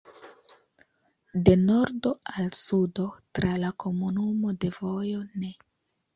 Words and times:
De 1.49 1.55
nordo 1.57 2.13
al 2.39 2.47
sudo 2.61 3.07
tra 3.39 3.53
la 3.67 3.71
komunumo 3.85 4.57
de 4.65 4.75
vojo 4.81 5.23
ne. 5.45 5.55